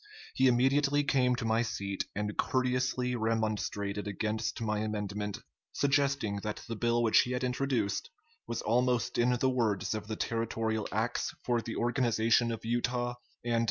[0.33, 5.37] He immediately came to my seat and courteously remonstrated against my amendment,
[5.73, 8.09] suggesting that the bill which he had introduced
[8.47, 13.13] was almost in the words of the territorial acts for the organization of Utah
[13.45, 13.59] and.